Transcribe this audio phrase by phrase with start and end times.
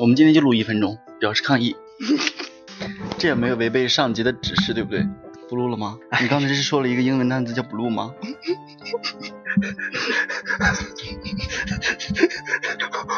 [0.00, 1.76] 我们今天就录一分钟，表示抗议。
[3.18, 5.06] 这也没有违背上级的指示，对不对？
[5.48, 5.98] 不录了吗？
[6.20, 8.14] 你刚才是说了一个英文单词叫 blue 吗？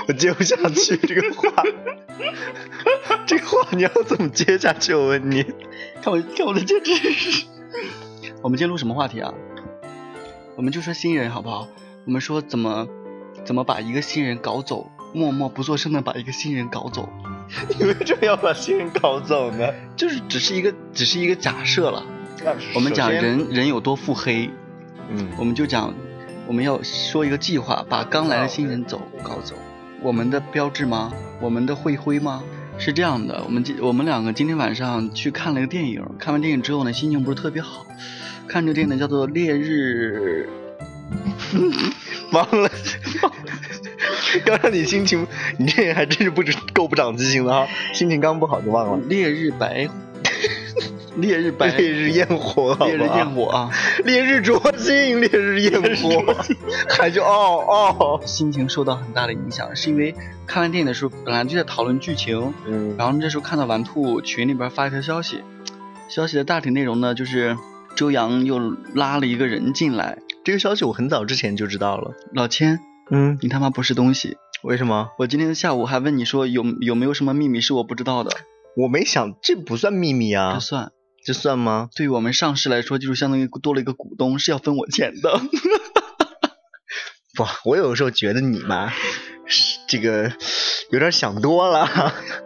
[0.06, 1.50] 我接不下去这个话，
[3.27, 4.95] 这个话你要怎么接下去？
[4.95, 5.43] 我问你，
[6.03, 7.47] 看我看我的戒指。
[8.43, 9.35] 我们今天录什么话题啊？
[10.54, 11.69] 我们就说新人好不好？
[12.04, 12.87] 我们说怎么
[13.45, 17.09] 怎么把一个新人搞走，默默不作声的把一个新人搞走。
[17.79, 19.66] 你为什么要把新人搞走呢？
[19.97, 22.05] 就是只是一个只是一个假设了。
[22.75, 24.51] 我们讲人人有多腹黑，
[25.11, 25.93] 嗯，我们就讲
[26.47, 29.55] 我们要说一个计划，把刚来的新人走搞走。
[30.02, 31.13] 我们的标志吗？
[31.41, 32.43] 我们的会徽吗？
[32.79, 37.87] 是这样的，我们今我们两个今天晚上去看了个电影，看完电影之后呢，心情不是特别好。
[38.47, 40.49] 看这个电影呢，叫做《烈日》，
[42.30, 42.71] 忘了。
[44.46, 45.27] 要让你心情，
[45.59, 48.98] 你这人还真是不知够不长记性的哈，心情刚不好就忘了。
[49.09, 49.88] 烈日白。
[51.16, 53.70] 烈日白，烈日焰火，烈日焰火啊！
[54.04, 56.32] 烈日灼心，烈日焰火，
[56.88, 57.65] 还就哦
[57.98, 60.15] 哦，心情受到很大的影响，是因为
[60.46, 65.42] 看完电影的时候，本来就在讨论剧情，嗯，然后这时候看到玩兔群里边发一条消息，
[66.08, 67.56] 消息的大体内容呢，就是
[67.96, 68.60] 周洋又
[68.94, 70.18] 拉了一个人进来。
[70.44, 72.12] 这个消息我很早之前就知道了。
[72.32, 72.78] 老千，
[73.10, 75.10] 嗯，你他妈不是东西，为什么？
[75.18, 78.30] 我今天下午还问你说有有没有什么秘密是我不知道的？
[78.76, 80.92] 我没想，这不算秘密啊，这算。
[81.24, 81.90] 这算吗？
[81.94, 85.40] 对于我们上市来说，就是相当于多了一个股东，是要分我钱的。
[87.34, 88.92] 不，我有时候觉得你嘛，
[89.88, 90.32] 这个
[90.90, 91.86] 有点想多了。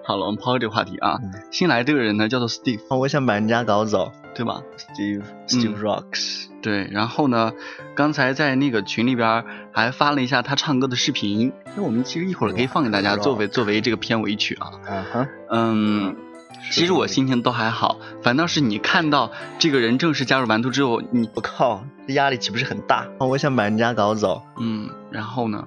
[0.04, 1.18] 好了，我们抛开这个话题啊。
[1.50, 2.80] 新来这个人呢，叫做 Steve。
[2.96, 6.51] 我想把人家搞走，对吧？Steve，Steve Rocks。
[6.62, 7.52] 对，然后呢，
[7.94, 14.70] 刚才在那个群里边还发了一下他唱歌的视频，那我们其实一会儿可以放给大家作为作为这个片尾曲啊。
[14.88, 16.16] 嗯哼，嗯。
[16.70, 23.04] 其实我心情都还好，反倒是你看到这个人正式加入玩兔之后，你我靠，这压力岂不是很大？
[23.18, 25.66] 我想把人家搞走，嗯，然后呢？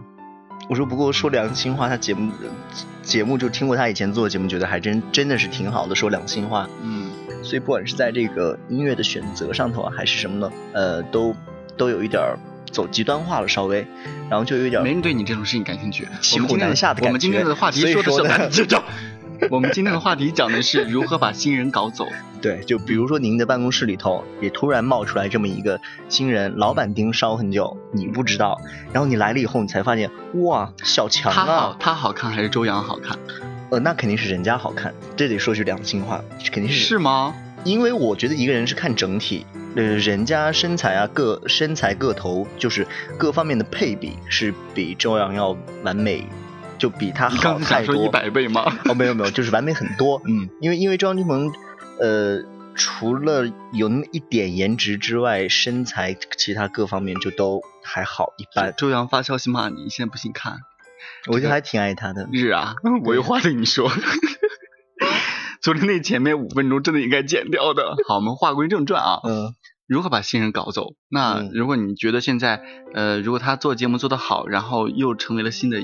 [0.69, 2.31] 我说不过说良心话，他节目
[3.01, 5.93] 节目就听过他以前做的节目，觉得还真真的是挺好的。
[5.93, 7.09] 说良心话，嗯，
[7.45, 11.33] 所以不管是在这个音乐的选择上头啊，还是什么呢，呃，都
[11.77, 12.37] 都有一点儿
[12.71, 13.85] 走极端化了，稍微，
[14.29, 17.07] 然后就有点没人对你这种事情感兴趣， 骑虎难下的感觉。
[17.07, 18.81] 我们今天的话题说的是男这种。
[19.51, 22.07] 我们今天的话题讲的是如何把新人搞走。
[22.41, 28.57] 对，就比如说您的办公室里头也突然冒出来这么一个新人，老板盯梢很久，你不知道，
[28.93, 31.35] 然后你来了以后，你才发现，哇，小强啊！
[31.35, 33.19] 他好，他好看还是周洋好看？
[33.69, 36.85] 呃，那肯定是人家好看，这得说句良心话，肯定是。
[36.85, 37.35] 是吗？
[37.63, 39.45] 因为我觉得一个人是看整体，
[39.75, 42.87] 呃，人家身材啊，个身材个头就是
[43.17, 46.25] 各方面的配比是比周洋要完美。
[46.77, 48.61] 就比他好太多，一百倍吗？
[48.83, 50.21] 哦，没有没有，就是完美很多。
[50.25, 51.49] 嗯，因为因为张金鹏，
[52.01, 52.43] 呃，
[52.75, 58.73] 除了有那么一点颜值之外，身材其他各方面就都还好一般。
[58.77, 60.57] 周洋发消息骂你，现在不信看，
[61.31, 62.27] 我就还挺爱他的。
[62.33, 63.89] 是啊，我有话对你说。
[65.61, 67.95] 昨天那前面五分钟真的应该剪掉的。
[68.07, 69.19] 好，我们话归正传啊。
[69.23, 69.55] 嗯。
[69.87, 70.95] 如何把新人搞走？
[71.09, 72.59] 那如果你觉得现在，
[72.95, 75.77] 呃，如果他做节目做得好，然后又成为了新的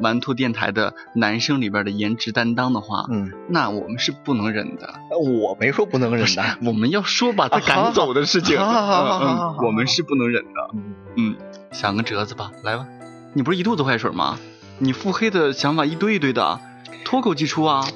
[0.00, 4.92] 玩兔电台的男生里边的颜值担当的话，嗯，那我们是不能忍的。
[5.40, 8.58] 我没说不能忍的，我们要说把 他赶走的事情。
[8.58, 10.50] 好好好好好，我们是不能忍的。
[10.74, 11.36] 嗯嗯，
[11.70, 12.88] 想个折子吧，来吧。
[13.34, 14.36] 你不是一肚子坏水吗？
[14.78, 16.60] 你腹黑的想法一堆一堆的，
[17.04, 17.86] 脱口即出啊。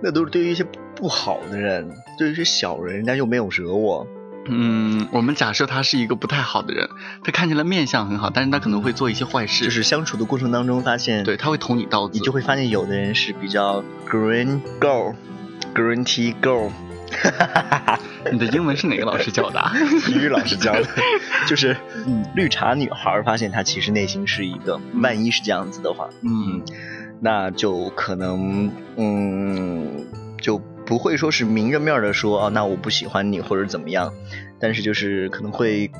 [0.00, 4.06] 那都是对于一些不好的人，对于一些小人，人家又没有惹我。
[4.46, 6.88] 嗯，我们假设他是一个不太好的人，
[7.24, 9.64] 他看起来面相很好，但是他可能会做一些坏事。
[9.64, 16.70] 就是相处的过程当中发现，对他会捅你刀子，你就会发现有的人是比较 green girl，green tea girl。
[18.32, 19.60] 你的英文是哪个老师教的？
[20.04, 20.86] 体育老师教的。
[21.46, 21.76] 就是
[22.34, 26.62] 绿茶女孩，发现她其实内心是一个，万一是这样子的话，嗯，
[27.20, 30.06] 那就可能，嗯，
[30.40, 30.60] 就。
[30.88, 34.10] 不会说是明着面的说啊，那我不喜欢你或者怎么样，
[34.58, 35.90] 但是就是可能会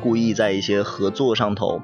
[0.00, 1.82] 故意在一些合作上头，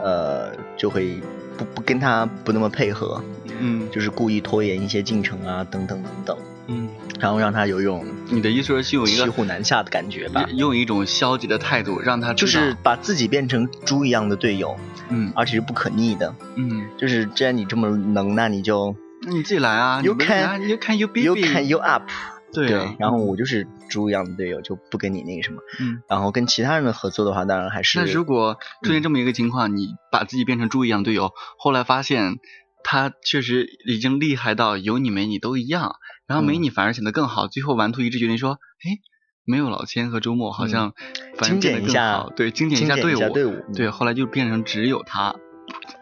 [0.00, 1.20] 呃，就会
[1.56, 3.20] 不不跟他不那么配合，
[3.58, 6.88] 嗯，就是故意拖延一些进程啊，等等等等，嗯，
[7.18, 14.78] 然后让他有一种你的意思是有一个骑虎难下的感觉吧，用一种消极的态度让他就是把自己变成猪一样的队友，
[15.08, 18.94] 嗯，而且是不可逆的，嗯，就是既然你这么能，那你就。
[19.20, 22.04] 那你自己来啊！You can, you can, you be, you can, you up。
[22.52, 22.70] 对，
[23.00, 25.60] 然后我就是猪一样的队友，就不跟你那个什么。
[25.80, 26.00] 嗯。
[26.08, 27.98] 然后跟其他人的合作的话，当然还是。
[27.98, 32.36] 那如果出现这么一个情况，你把自己变成猪一样队友，后来发现
[32.84, 35.96] 他确实已经厉害到有你没你都一样，
[36.28, 37.48] 然后没你反而显得更好。
[37.48, 38.52] 最后顽图一致决定说，
[38.84, 39.00] 哎，
[39.44, 40.92] 没有老千和周末好像
[41.40, 45.34] 精简一下，对，精简一下队伍，队伍，对，后来就变成只有他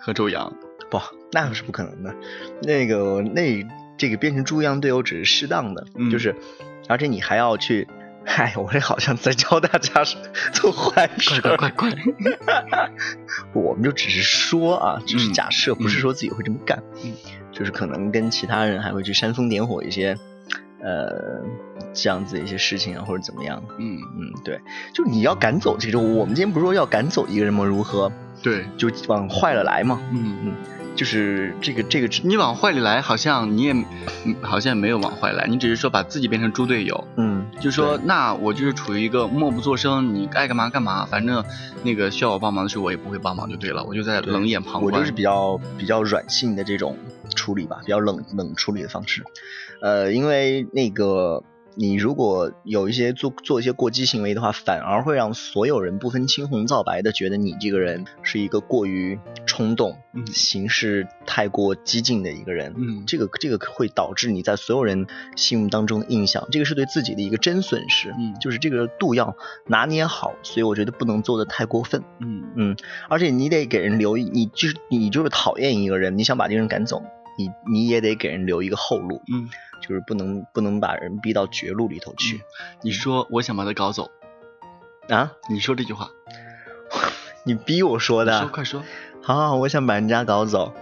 [0.00, 0.52] 和周洋。
[0.90, 1.00] 不，
[1.32, 2.14] 那是不可能的。
[2.62, 6.34] 那个那这个变成猪一样队友只是适当的，就是，
[6.88, 7.88] 而且你还要去。
[8.28, 10.02] 嗨，我这好像在教大家
[10.52, 11.40] 做坏事。
[11.40, 11.92] 快快快！
[13.54, 16.82] 我们就只是说啊，只是假设，不是说自己会这么干。
[17.04, 17.14] 嗯，
[17.58, 20.14] 就是可能跟其他人还会去煽风点火一些，
[20.82, 21.40] 呃，
[21.94, 23.62] 这样子的一些事情啊，或者怎么样。
[23.78, 24.60] 嗯嗯，对，
[24.92, 27.64] 就你要赶走这种，我们今天不是说要赶走一个人吗？
[27.64, 28.12] 如何？
[28.42, 29.98] 对，就往坏了来嘛。
[30.12, 30.85] 嗯嗯。
[30.96, 33.74] 就是这个这个，你往坏里来，好像你也
[34.40, 37.06] 好像没有往坏来，你只是说把自己变成猪队友。
[37.16, 41.44] 嗯，就说那我就是处于一个默不作声，你爱干嘛干嘛，反正
[41.84, 44.84] 那个需要我帮忙的时候，我也不会帮忙就对了，我就在冷眼旁观。
[44.84, 46.96] 我就是比较比较软性的这种
[47.34, 49.22] 处理吧，比较冷冷处理的方式。
[49.82, 51.44] 呃，因为那个。
[51.78, 59.98] 你如果有一些做做一些过激行为的话，反而会让所有人不分青红皂白的觉得你这个人是一个过于冲动、
[60.32, 62.74] 行事太过激进的一个人。
[62.78, 65.06] 嗯，这个这个会导致你在所有人
[65.36, 68.10] 心目当中的印象，这个是对自己的一个真损失。
[68.18, 69.36] 嗯，就是这个度要
[69.66, 72.02] 拿捏好，所以我觉得不能做的太过分。
[72.20, 72.76] 嗯嗯，
[73.10, 77.02] 而且你得给人留，你就是你就是讨厌一个人，你想把这个人赶走，
[77.36, 79.20] 你你也得给人留一个后路。
[79.30, 79.50] 嗯。
[79.88, 82.42] 就是不能不能把人逼到绝路里头去。
[82.82, 84.10] 你说我想把他搞走
[85.08, 85.32] 啊？
[85.48, 86.10] 你说这句话，
[87.44, 88.40] 你逼我说的。
[88.40, 88.82] 说快说。
[89.22, 90.72] 好，我想把人家搞走。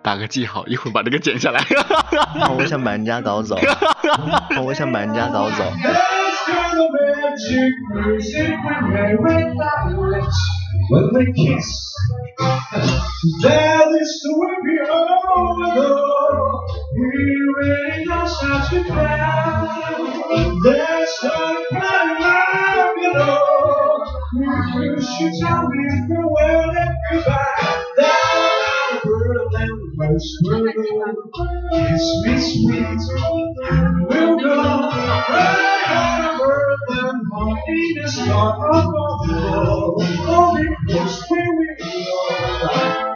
[0.00, 1.60] 打个记号，一会儿把这个剪下来。
[2.56, 3.58] 我想把人家搞走。
[4.64, 5.64] 我想把人家搞走。
[17.68, 19.68] hearing your shouts you drown.
[20.64, 24.04] There's no love below.
[24.34, 27.84] You should tell me the world and goodbye.
[27.96, 30.32] The world and most.
[31.72, 34.56] Kiss me sweet and we'll go.
[34.56, 38.94] Right on a world and happiness not above
[39.28, 40.02] all.
[40.28, 41.68] Only close where we
[42.64, 43.07] are.